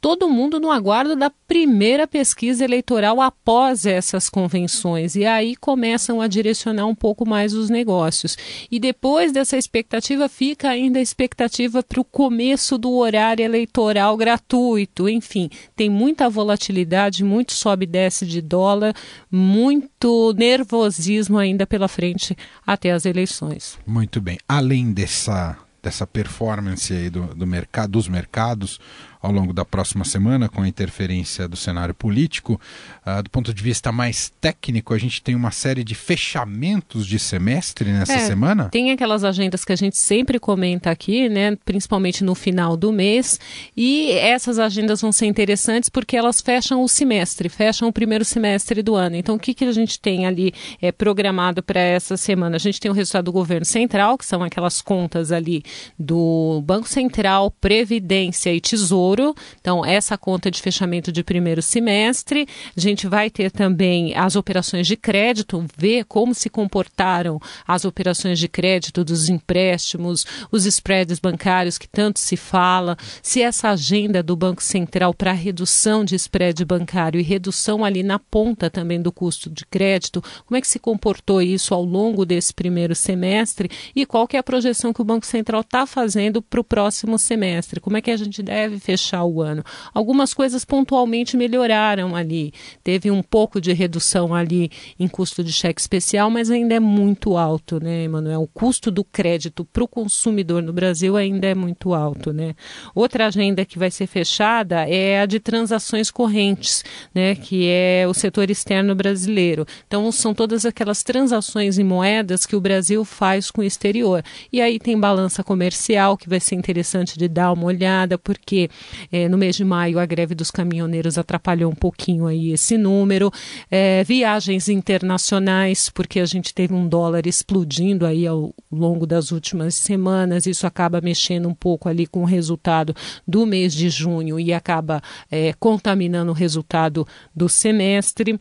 todo 0.00 0.28
mundo 0.28 0.60
no 0.60 0.70
aguardo 0.70 1.16
da 1.16 1.30
primeira 1.30 2.06
pesquisa 2.06 2.64
eleitoral 2.64 3.20
após 3.20 3.86
essas 3.86 4.28
convenções. 4.28 5.16
E 5.16 5.24
aí 5.24 5.56
começam 5.56 6.20
a 6.20 6.26
direcionar 6.26 6.86
um 6.86 6.94
pouco 6.94 7.26
mais 7.26 7.54
os 7.54 7.70
negócios. 7.70 8.36
E 8.70 8.78
depois 8.78 9.32
dessa 9.32 9.56
expectativa, 9.56 10.28
fica 10.28 10.68
ainda 10.68 10.98
a 10.98 11.02
expectativa 11.02 11.82
para 11.82 12.00
o 12.00 12.04
começo 12.04 12.78
do 12.78 12.92
horário 12.92 13.44
eleitoral 13.44 14.16
gratuito. 14.16 15.08
Enfim, 15.08 15.50
tem 15.74 15.88
muita 15.88 16.28
volatilidade, 16.28 17.24
muito 17.24 17.52
sobe 17.52 17.84
e 17.84 17.88
desce 17.88 18.26
de 18.26 18.40
dólar, 18.40 18.94
muito 19.30 20.32
nervosismo 20.36 21.38
ainda 21.38 21.66
pela 21.66 21.88
frente 21.88 22.36
até 22.66 22.92
as 22.92 23.04
eleições. 23.04 23.78
Muito 23.86 24.20
bem. 24.20 24.38
Além 24.48 24.92
dessa 24.92 25.58
dessa 25.86 26.04
performance 26.04 26.92
aí 26.92 27.08
do, 27.08 27.32
do 27.32 27.46
mercado, 27.46 27.92
dos 27.92 28.08
mercados, 28.08 28.80
ao 29.26 29.32
longo 29.32 29.52
da 29.52 29.64
próxima 29.64 30.04
semana, 30.04 30.48
com 30.48 30.62
a 30.62 30.68
interferência 30.68 31.48
do 31.48 31.56
cenário 31.56 31.92
político. 31.92 32.60
Uh, 33.04 33.22
do 33.24 33.30
ponto 33.30 33.52
de 33.52 33.60
vista 33.60 33.90
mais 33.90 34.32
técnico, 34.40 34.94
a 34.94 34.98
gente 34.98 35.20
tem 35.20 35.34
uma 35.34 35.50
série 35.50 35.82
de 35.82 35.96
fechamentos 35.96 37.04
de 37.04 37.18
semestre 37.18 37.90
nessa 37.90 38.12
é, 38.12 38.18
semana? 38.20 38.68
Tem 38.70 38.92
aquelas 38.92 39.24
agendas 39.24 39.64
que 39.64 39.72
a 39.72 39.76
gente 39.76 39.98
sempre 39.98 40.38
comenta 40.38 40.90
aqui, 40.90 41.28
né, 41.28 41.56
principalmente 41.64 42.22
no 42.22 42.36
final 42.36 42.76
do 42.76 42.92
mês, 42.92 43.40
e 43.76 44.12
essas 44.12 44.60
agendas 44.60 45.00
vão 45.00 45.10
ser 45.10 45.26
interessantes 45.26 45.88
porque 45.88 46.16
elas 46.16 46.40
fecham 46.40 46.82
o 46.82 46.88
semestre, 46.88 47.48
fecham 47.48 47.88
o 47.88 47.92
primeiro 47.92 48.24
semestre 48.24 48.80
do 48.80 48.94
ano. 48.94 49.16
Então, 49.16 49.34
o 49.34 49.38
que, 49.40 49.54
que 49.54 49.64
a 49.64 49.72
gente 49.72 49.98
tem 49.98 50.24
ali 50.24 50.54
é, 50.80 50.92
programado 50.92 51.64
para 51.64 51.80
essa 51.80 52.16
semana? 52.16 52.54
A 52.54 52.60
gente 52.60 52.78
tem 52.78 52.90
o 52.90 52.94
resultado 52.94 53.24
do 53.24 53.32
governo 53.32 53.64
central, 53.64 54.16
que 54.16 54.24
são 54.24 54.40
aquelas 54.44 54.80
contas 54.80 55.32
ali 55.32 55.64
do 55.98 56.62
Banco 56.64 56.88
Central, 56.88 57.50
Previdência 57.50 58.54
e 58.54 58.60
Tesouro 58.60 59.15
então, 59.60 59.84
essa 59.84 60.18
conta 60.18 60.50
de 60.50 60.60
fechamento 60.60 61.12
de 61.12 61.22
primeiro 61.22 61.62
semestre. 61.62 62.46
A 62.76 62.80
gente 62.80 63.06
vai 63.06 63.30
ter 63.30 63.50
também 63.50 64.14
as 64.16 64.36
operações 64.36 64.86
de 64.86 64.96
crédito, 64.96 65.64
ver 65.76 66.04
como 66.04 66.34
se 66.34 66.50
comportaram 66.50 67.40
as 67.66 67.84
operações 67.84 68.38
de 68.38 68.48
crédito 68.48 69.04
dos 69.04 69.28
empréstimos, 69.28 70.26
os 70.50 70.66
spreads 70.66 71.18
bancários 71.18 71.78
que 71.78 71.88
tanto 71.88 72.18
se 72.18 72.36
fala, 72.36 72.96
se 73.22 73.42
essa 73.42 73.70
agenda 73.70 74.22
do 74.22 74.36
Banco 74.36 74.62
Central 74.62 75.14
para 75.14 75.32
redução 75.32 76.04
de 76.04 76.14
spread 76.16 76.64
bancário 76.64 77.20
e 77.20 77.22
redução 77.22 77.84
ali 77.84 78.02
na 78.02 78.18
ponta 78.18 78.68
também 78.68 79.00
do 79.00 79.12
custo 79.12 79.48
de 79.48 79.64
crédito, 79.66 80.22
como 80.44 80.56
é 80.56 80.60
que 80.60 80.68
se 80.68 80.78
comportou 80.78 81.40
isso 81.40 81.74
ao 81.74 81.84
longo 81.84 82.24
desse 82.24 82.52
primeiro 82.52 82.94
semestre 82.94 83.70
e 83.94 84.04
qual 84.04 84.26
que 84.26 84.36
é 84.36 84.40
a 84.40 84.42
projeção 84.42 84.92
que 84.92 85.00
o 85.00 85.04
Banco 85.04 85.26
Central 85.26 85.60
está 85.60 85.86
fazendo 85.86 86.42
para 86.42 86.60
o 86.60 86.64
próximo 86.64 87.18
semestre? 87.18 87.80
Como 87.80 87.96
é 87.96 88.00
que 88.00 88.10
a 88.10 88.16
gente 88.16 88.42
deve 88.42 88.78
fechar 88.78 88.95
fechar 88.96 89.24
o 89.24 89.42
ano. 89.42 89.62
Algumas 89.92 90.32
coisas 90.32 90.64
pontualmente 90.64 91.36
melhoraram 91.36 92.16
ali. 92.16 92.52
Teve 92.82 93.10
um 93.10 93.22
pouco 93.22 93.60
de 93.60 93.72
redução 93.72 94.34
ali 94.34 94.70
em 94.98 95.06
custo 95.06 95.44
de 95.44 95.52
cheque 95.52 95.80
especial, 95.80 96.30
mas 96.30 96.50
ainda 96.50 96.74
é 96.74 96.80
muito 96.80 97.36
alto, 97.36 97.78
né, 97.78 98.04
Emanuel? 98.04 98.42
O 98.42 98.46
custo 98.48 98.90
do 98.90 99.04
crédito 99.04 99.64
para 99.64 99.84
o 99.84 99.88
consumidor 99.88 100.62
no 100.62 100.72
Brasil 100.72 101.16
ainda 101.16 101.46
é 101.46 101.54
muito 101.54 101.92
alto, 101.92 102.32
né? 102.32 102.54
Outra 102.94 103.26
agenda 103.26 103.64
que 103.64 103.78
vai 103.78 103.90
ser 103.90 104.06
fechada 104.06 104.88
é 104.88 105.20
a 105.20 105.26
de 105.26 105.38
transações 105.38 106.10
correntes, 106.10 106.82
né, 107.14 107.34
que 107.34 107.68
é 107.68 108.06
o 108.08 108.14
setor 108.14 108.50
externo 108.50 108.94
brasileiro. 108.94 109.66
Então, 109.86 110.10
são 110.10 110.32
todas 110.32 110.64
aquelas 110.64 111.02
transações 111.02 111.78
em 111.78 111.84
moedas 111.84 112.46
que 112.46 112.56
o 112.56 112.60
Brasil 112.60 113.04
faz 113.04 113.50
com 113.50 113.60
o 113.60 113.64
exterior. 113.64 114.22
E 114.52 114.60
aí 114.60 114.78
tem 114.78 114.98
balança 114.98 115.44
comercial, 115.44 116.16
que 116.16 116.28
vai 116.28 116.40
ser 116.40 116.54
interessante 116.54 117.18
de 117.18 117.28
dar 117.28 117.52
uma 117.52 117.66
olhada, 117.66 118.16
porque 118.16 118.70
é, 119.10 119.28
no 119.28 119.38
mês 119.38 119.56
de 119.56 119.64
maio 119.64 119.98
a 119.98 120.06
greve 120.06 120.34
dos 120.34 120.50
caminhoneiros 120.50 121.18
atrapalhou 121.18 121.70
um 121.70 121.74
pouquinho 121.74 122.26
aí 122.26 122.52
esse 122.52 122.76
número. 122.76 123.30
É, 123.70 124.04
viagens 124.04 124.68
internacionais, 124.68 125.88
porque 125.90 126.20
a 126.20 126.26
gente 126.26 126.54
teve 126.54 126.74
um 126.74 126.88
dólar 126.88 127.26
explodindo 127.26 128.06
aí 128.06 128.26
ao 128.26 128.54
longo 128.70 129.06
das 129.06 129.30
últimas 129.32 129.74
semanas, 129.74 130.46
isso 130.46 130.66
acaba 130.66 131.00
mexendo 131.00 131.48
um 131.48 131.54
pouco 131.54 131.88
ali 131.88 132.06
com 132.06 132.22
o 132.22 132.26
resultado 132.26 132.94
do 133.26 133.46
mês 133.46 133.74
de 133.74 133.88
junho 133.88 134.38
e 134.38 134.52
acaba 134.52 135.02
é, 135.30 135.52
contaminando 135.54 136.30
o 136.30 136.34
resultado 136.34 137.06
do 137.34 137.48
semestre. 137.48 138.38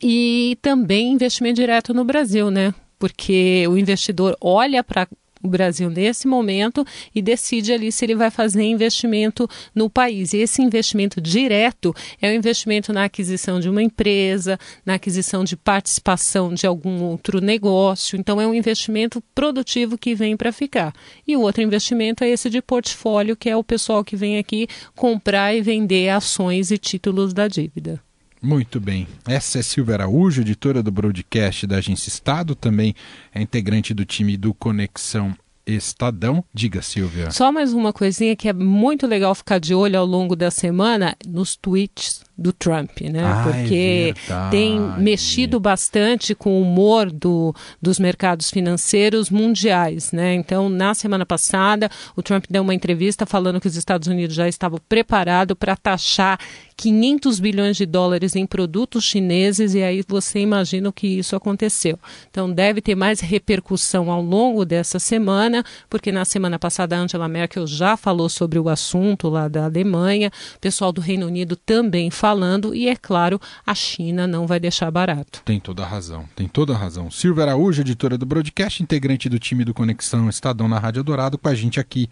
E 0.00 0.56
também 0.62 1.12
investimento 1.12 1.56
direto 1.56 1.92
no 1.92 2.04
Brasil, 2.04 2.50
né? 2.50 2.72
Porque 2.98 3.66
o 3.68 3.76
investidor 3.76 4.36
olha 4.40 4.82
para 4.82 5.08
o 5.48 5.50
Brasil 5.50 5.90
nesse 5.90 6.28
momento 6.28 6.86
e 7.14 7.20
decide 7.20 7.72
ali 7.72 7.90
se 7.90 8.04
ele 8.04 8.14
vai 8.14 8.30
fazer 8.30 8.62
investimento 8.62 9.48
no 9.74 9.90
país. 9.90 10.32
E 10.32 10.38
esse 10.38 10.62
investimento 10.62 11.20
direto 11.20 11.94
é 12.20 12.30
o 12.30 12.34
investimento 12.34 12.92
na 12.92 13.04
aquisição 13.04 13.58
de 13.58 13.68
uma 13.68 13.82
empresa, 13.82 14.58
na 14.84 14.94
aquisição 14.94 15.42
de 15.42 15.56
participação 15.56 16.54
de 16.54 16.66
algum 16.66 17.02
outro 17.02 17.40
negócio. 17.40 18.18
Então, 18.18 18.40
é 18.40 18.46
um 18.46 18.54
investimento 18.54 19.22
produtivo 19.34 19.98
que 19.98 20.14
vem 20.14 20.36
para 20.36 20.52
ficar. 20.52 20.92
E 21.26 21.36
o 21.36 21.40
outro 21.40 21.62
investimento 21.62 22.22
é 22.22 22.28
esse 22.28 22.50
de 22.50 22.62
portfólio, 22.62 23.36
que 23.36 23.48
é 23.48 23.56
o 23.56 23.64
pessoal 23.64 24.04
que 24.04 24.16
vem 24.16 24.38
aqui 24.38 24.68
comprar 24.94 25.54
e 25.54 25.62
vender 25.62 26.10
ações 26.10 26.70
e 26.70 26.78
títulos 26.78 27.32
da 27.32 27.48
dívida. 27.48 28.07
Muito 28.40 28.78
bem. 28.78 29.06
Essa 29.26 29.58
é 29.58 29.62
Silvia 29.62 29.94
Araújo, 29.94 30.42
editora 30.42 30.82
do 30.82 30.92
broadcast 30.92 31.66
da 31.66 31.76
Agência 31.76 32.08
Estado, 32.08 32.54
também 32.54 32.94
é 33.34 33.42
integrante 33.42 33.92
do 33.92 34.04
time 34.04 34.36
do 34.36 34.54
Conexão 34.54 35.36
Estadão. 35.68 36.42
Diga, 36.52 36.82
Silvia. 36.82 37.30
Só 37.30 37.52
mais 37.52 37.72
uma 37.72 37.92
coisinha 37.92 38.34
que 38.34 38.48
é 38.48 38.52
muito 38.52 39.06
legal 39.06 39.34
ficar 39.34 39.58
de 39.58 39.74
olho 39.74 39.98
ao 39.98 40.06
longo 40.06 40.34
da 40.34 40.50
semana 40.50 41.14
nos 41.26 41.54
tweets 41.56 42.26
do 42.38 42.52
Trump, 42.52 43.00
né? 43.00 43.24
Ah, 43.24 43.44
é 43.48 43.52
Porque 43.52 44.14
é 44.30 44.50
tem 44.50 44.78
mexido 44.96 45.58
bastante 45.58 46.36
com 46.36 46.52
o 46.52 46.62
humor 46.62 47.10
do, 47.10 47.52
dos 47.82 47.98
mercados 47.98 48.48
financeiros 48.48 49.28
mundiais, 49.28 50.12
né? 50.12 50.34
Então, 50.34 50.68
na 50.68 50.94
semana 50.94 51.26
passada, 51.26 51.90
o 52.14 52.22
Trump 52.22 52.44
deu 52.48 52.62
uma 52.62 52.74
entrevista 52.74 53.26
falando 53.26 53.60
que 53.60 53.66
os 53.66 53.74
Estados 53.74 54.06
Unidos 54.06 54.36
já 54.36 54.46
estavam 54.46 54.78
preparados 54.88 55.56
para 55.58 55.74
taxar 55.74 56.38
500 56.76 57.40
bilhões 57.40 57.76
de 57.76 57.84
dólares 57.84 58.36
em 58.36 58.46
produtos 58.46 59.02
chineses 59.02 59.74
e 59.74 59.82
aí 59.82 60.04
você 60.06 60.38
imagina 60.38 60.88
o 60.88 60.92
que 60.92 61.08
isso 61.08 61.34
aconteceu. 61.34 61.98
Então, 62.30 62.48
deve 62.48 62.80
ter 62.80 62.94
mais 62.94 63.18
repercussão 63.18 64.12
ao 64.12 64.22
longo 64.22 64.64
dessa 64.64 65.00
semana, 65.00 65.57
porque 65.88 66.12
na 66.12 66.24
semana 66.24 66.58
passada 66.58 66.96
a 66.96 67.00
Angela 67.00 67.28
Merkel 67.28 67.66
já 67.66 67.96
falou 67.96 68.28
sobre 68.28 68.58
o 68.58 68.68
assunto 68.68 69.28
lá 69.28 69.48
da 69.48 69.64
Alemanha, 69.64 70.30
o 70.56 70.58
pessoal 70.58 70.92
do 70.92 71.00
Reino 71.00 71.26
Unido 71.26 71.56
também 71.56 72.10
falando 72.10 72.74
e, 72.74 72.88
é 72.88 72.96
claro, 72.96 73.40
a 73.66 73.74
China 73.74 74.26
não 74.26 74.46
vai 74.46 74.60
deixar 74.60 74.90
barato. 74.90 75.42
Tem 75.44 75.60
toda 75.60 75.82
a 75.82 75.86
razão, 75.86 76.24
tem 76.34 76.48
toda 76.48 76.74
a 76.74 76.76
razão. 76.76 77.10
Silvia 77.10 77.44
Araújo, 77.44 77.80
editora 77.80 78.18
do 78.18 78.26
Broadcast, 78.26 78.82
integrante 78.82 79.28
do 79.28 79.38
time 79.38 79.64
do 79.64 79.74
Conexão 79.74 80.28
Estadão 80.28 80.68
na 80.68 80.78
Rádio 80.78 81.02
Dourado, 81.02 81.38
com 81.38 81.48
a 81.48 81.54
gente 81.54 81.80
aqui 81.80 82.08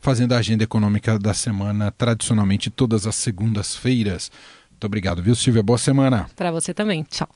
fazendo 0.00 0.32
a 0.32 0.38
agenda 0.38 0.64
econômica 0.64 1.18
da 1.18 1.34
semana, 1.34 1.90
tradicionalmente 1.90 2.70
todas 2.70 3.06
as 3.06 3.14
segundas-feiras. 3.16 4.30
Muito 4.70 4.84
obrigado, 4.84 5.22
viu, 5.22 5.34
Silvia? 5.34 5.62
Boa 5.62 5.78
semana. 5.78 6.30
Para 6.36 6.52
você 6.52 6.72
também. 6.72 7.02
Tchau. 7.02 7.28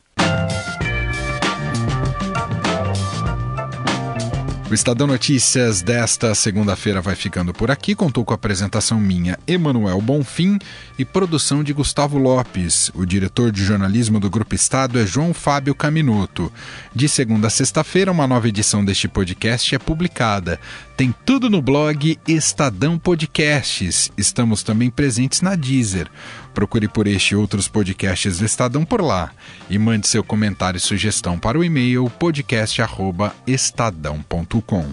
O 4.73 4.75
Estadão 4.75 5.07
Notícias 5.07 5.83
desta 5.83 6.35
segunda-feira 6.35 7.02
vai 7.02 7.14
ficando 7.14 7.52
por 7.52 7.71
aqui. 7.71 7.95
Contou 7.95 8.25
com 8.25 8.33
a 8.33 8.37
apresentação 8.37 8.99
minha, 8.99 9.38
Emanuel 9.47 10.00
Bonfim, 10.00 10.59
e 10.99 11.05
produção 11.05 11.62
de 11.62 11.75
Gustavo 11.75 12.17
Lopes. 12.17 12.91
O 12.95 13.05
diretor 13.05 13.52
de 13.52 13.62
jornalismo 13.62 14.19
do 14.19 14.31
Grupo 14.31 14.55
Estado 14.55 14.99
é 14.99 15.05
João 15.05 15.35
Fábio 15.35 15.75
Caminuto. 15.75 16.50
De 16.95 17.07
segunda 17.07 17.49
a 17.49 17.50
sexta-feira, 17.50 18.11
uma 18.11 18.26
nova 18.26 18.49
edição 18.49 18.83
deste 18.83 19.08
podcast 19.08 19.75
é 19.75 19.78
publicada. 19.78 20.58
Tem 20.97 21.15
tudo 21.26 21.50
no 21.50 21.61
blog 21.61 22.19
Estadão 22.26 22.99
Podcasts. 22.99 24.11
Estamos 24.17 24.63
também 24.63 24.89
presentes 24.89 25.43
na 25.43 25.54
Deezer. 25.54 26.08
Procure 26.54 26.88
por 26.88 27.06
este 27.06 27.32
e 27.32 27.36
outros 27.36 27.69
podcasts 27.69 28.38
do 28.38 28.45
Estadão 28.45 28.84
por 28.84 29.00
lá 29.00 29.30
e 29.71 29.78
mande 29.78 30.08
seu 30.08 30.23
comentário 30.23 30.76
e 30.76 30.80
sugestão 30.80 31.38
para 31.38 31.58
o 31.58 31.65
e-mail 31.65 32.12
podcast@estadão.com. 32.19 34.86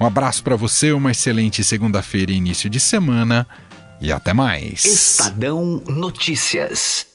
Um 0.00 0.06
abraço 0.06 0.42
para 0.42 0.56
você, 0.56 0.90
uma 0.92 1.12
excelente 1.12 1.62
segunda-feira 1.62 2.32
e 2.32 2.36
início 2.36 2.68
de 2.68 2.80
semana 2.80 3.46
e 4.00 4.10
até 4.10 4.32
mais. 4.32 4.84
Estadão 4.84 5.80
Notícias. 5.86 7.11